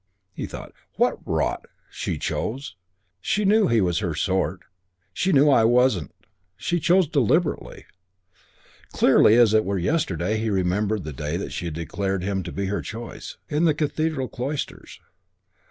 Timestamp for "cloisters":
14.27-14.99